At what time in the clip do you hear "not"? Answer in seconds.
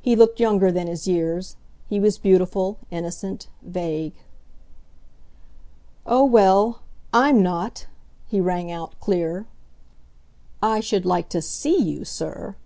7.42-7.84